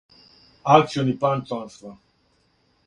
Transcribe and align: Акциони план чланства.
Акциони 0.75 1.13
план 1.13 1.45
чланства. 1.45 1.97